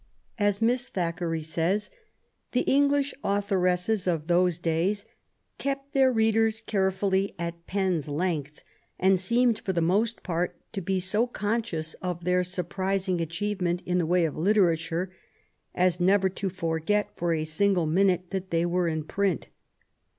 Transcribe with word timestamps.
As 0.39 0.63
Miss 0.63 0.87
Thackeray 0.89 1.43
says, 1.43 1.91
the 2.53 2.61
English 2.61 3.13
authoresses 3.23 4.07
of 4.07 4.25
those 4.25 4.57
days" 4.57 5.05
kept 5.59 5.93
their 5.93 6.11
readers 6.11 6.59
carefully 6.59 7.35
at 7.37 7.67
pen's 7.67 8.07
length, 8.07 8.63
and 8.99 9.19
seemed 9.19 9.59
for 9.59 9.73
the 9.73 9.79
most 9.79 10.23
part 10.23 10.59
to 10.73 10.81
be 10.81 10.99
so 10.99 11.27
conscious 11.27 11.93
of 12.01 12.23
their 12.23 12.43
surprising 12.43 13.21
achievement 13.21 13.83
in 13.85 13.99
the 13.99 14.07
way 14.07 14.25
of 14.25 14.35
literature, 14.35 15.13
as 15.75 15.99
never 15.99 16.29
to 16.29 16.49
forget 16.49 17.11
for 17.15 17.35
a 17.35 17.45
single 17.45 17.85
minute 17.85 18.31
that 18.31 18.49
they 18.49 18.65
were 18.65 18.87
in 18.87 19.03
print." 19.03 19.49